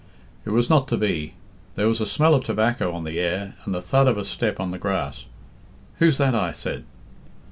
[0.45, 1.35] It was not to be.
[1.75, 4.59] There was a smell of tobacco on the air and the thud of a step
[4.59, 5.25] on the grass.
[5.99, 6.85] 'Who's that?' I said.